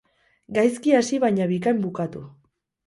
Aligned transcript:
Gaizki 0.57 0.95
hasi 1.01 1.21
baina 1.27 1.49
bikain 1.53 1.87
bukatu. 1.87 2.27